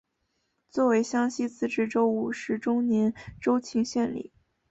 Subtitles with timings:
[0.71, 4.33] 作为湘西自治州五十周年州庆献礼。